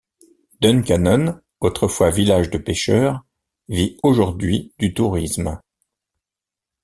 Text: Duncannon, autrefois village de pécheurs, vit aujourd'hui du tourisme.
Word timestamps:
Duncannon, 0.61 1.39
autrefois 1.59 2.09
village 2.09 2.49
de 2.49 2.57
pécheurs, 2.57 3.23
vit 3.69 3.99
aujourd'hui 4.01 4.73
du 4.79 4.95
tourisme. 4.95 5.59